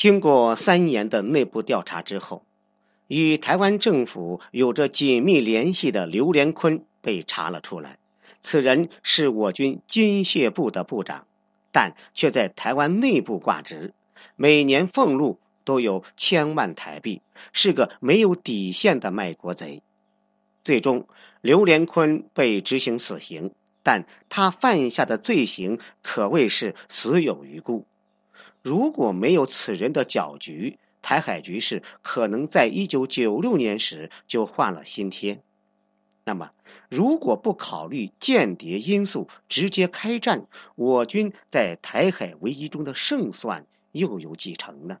[0.00, 2.42] 经过三年的内部调查之后，
[3.06, 7.98] 与台湾政府有着紧密联系的刘连坤被查了出来。
[8.40, 11.26] 此人是我军军械部的部长，
[11.70, 13.92] 但却在台湾内部挂职，
[14.36, 17.20] 每年俸禄都有千万台币，
[17.52, 19.82] 是个没有底线的卖国贼。
[20.64, 21.08] 最终，
[21.42, 27.84] 刘连坤被执行死刑，但他犯下的罪行可谓是死有余辜。
[28.62, 35.42] 如果没有此人的搅局，台海局势可能在一九九六年时就换了新天。
[36.24, 36.50] 那么，
[36.88, 44.98] 如果不考虑间谍因素直接开战，我军在台海危机中的胜算又有几成呢？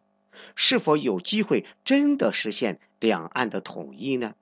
[0.56, 4.34] 是否有机会真的实现两岸的统一呢？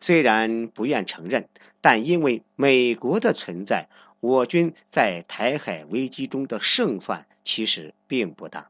[0.00, 1.48] 虽然不愿承认，
[1.80, 3.88] 但因为美国的存在，
[4.20, 8.68] 我军在台海危机中的胜算其实并不大。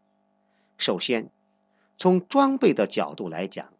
[0.78, 1.30] 首先，
[1.98, 3.72] 从装备的角度来讲，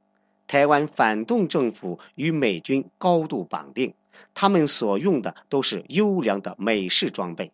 [0.49, 3.95] 台湾反动政府与美军高度绑定，
[4.35, 7.53] 他们所用的都是优良的美式装备。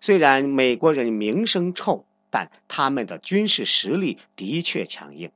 [0.00, 5.32] 虽然美国人名声臭，但他们的军事实力的确强硬，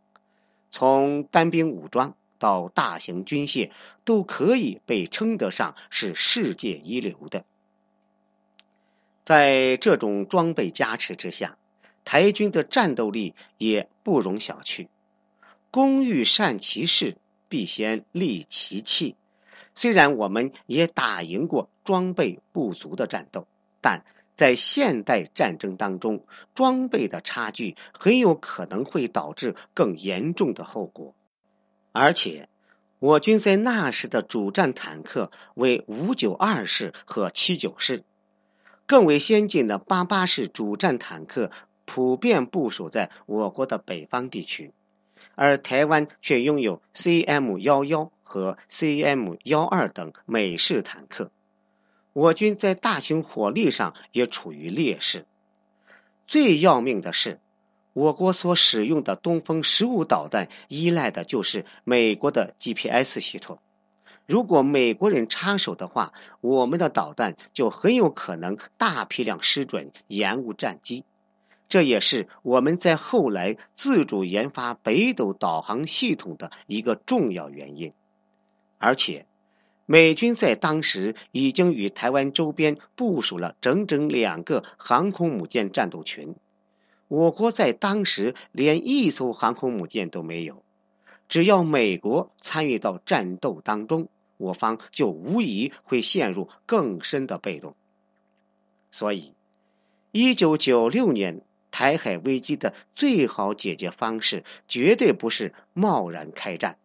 [0.70, 2.14] 从单兵武装。
[2.40, 3.72] 到大型军械
[4.04, 7.44] 都可以被称得上是世界一流的。
[9.28, 11.58] 在这种装备加持之下，
[12.02, 14.88] 台军的战斗力也不容小觑。
[15.70, 19.16] 工欲善其事，必先利其器。
[19.74, 23.46] 虽然我们也打赢过装备不足的战斗，
[23.82, 31.14] 但在现代战争当中，装备的差距很有可能会导致更严重的后果。
[31.92, 32.48] 而且，
[32.98, 38.04] 我军在那时的主战坦克为五九二式和七九式，
[38.88, 41.52] 更为先进的八八式主战坦克
[41.84, 44.72] 普遍部署在我国的北方地区，
[45.36, 51.30] 而台湾却拥有 CM 幺幺和 CM 幺二等美式坦克，
[52.12, 55.26] 我军在大型火力上也处于劣势。
[56.26, 57.38] 最要命的是。
[57.94, 63.58] 我国所使用的东风十五导弹依赖的就是美国的 GPS 系统。
[64.28, 66.12] 如果美国人插手的话，
[66.42, 71.04] 我们的导弹就很有可能大批量失准，延误战机。
[71.70, 77.94] 这也是我们在后来自主研发北斗导航系统的一个重要原因。
[78.76, 79.24] 而且，
[79.86, 86.34] 美军在当时已经与台湾周边部署了整整两个航空母舰战斗群。
[87.08, 90.62] 我国在当时连一艘航空母舰都没有，
[91.30, 97.76] 只要美国参与到战斗当中，我方就无疑会陷入更深的被动。
[98.90, 99.34] 所以，
[100.10, 106.78] 一九九六年台海危机的最好解决方式，绝对不是贸然开战。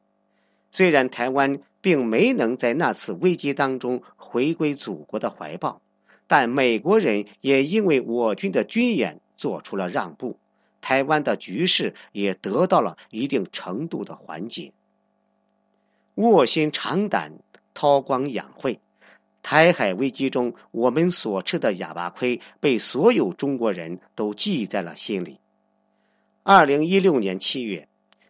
[0.72, 5.81] 虽然台湾并没能在那次危机当中回归祖国的怀抱，
[6.28, 9.22] 但美国人也因为我军的军演。
[9.36, 10.40] 做出了让步，
[10.80, 14.72] 台湾的局势也得到了一定程度的缓解。
[16.16, 17.40] 卧薪尝胆，
[17.74, 18.79] 韬光养晦，
[19.41, 25.40] 台海危机中我们所吃的哑巴亏，被所有中国人都记在了心里。
[26.44, 27.88] 二零一六年七月，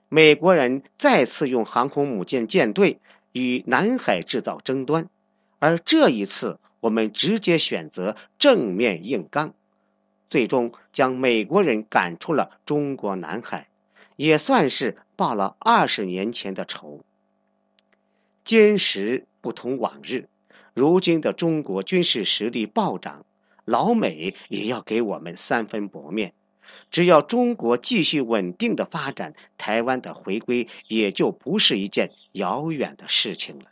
[0.08, 3.00] 美国人再次用航空母舰舰队
[3.34, 5.10] 与南海制造争端，
[5.60, 9.54] 而这一次我们直接选择正面硬刚。
[10.30, 13.68] 最终将美国人赶出了中国南海，
[14.16, 17.02] 也算是报了二十年前的仇。
[18.44, 20.28] 今时不同往日，
[20.74, 23.26] 如今的中国军事实力暴涨，
[23.64, 26.34] 老美也要给我们三分薄面。
[26.92, 33.66] 只要中国继续稳定的发展，台湾的回归也就不是一件遥远的事情了。